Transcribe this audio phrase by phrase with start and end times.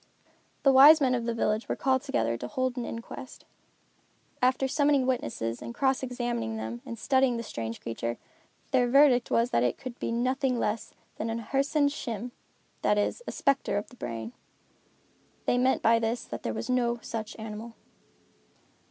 [0.63, 3.45] The wise men of the village were called together to hold an inquest.
[4.41, 8.17] After summoning witnesses, and cross examining them and studying the strange creature,
[8.71, 12.31] their verdict was that it could be nothing less than a Hersen Schim,
[12.81, 14.33] that is, a spectre of the brain.
[15.45, 17.75] They meant by this that there was no such animal.